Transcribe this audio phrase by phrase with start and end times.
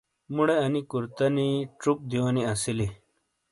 [0.33, 1.49] مُوڑے انی کُرتنی
[1.81, 2.87] چُک دیونی اسیلی۔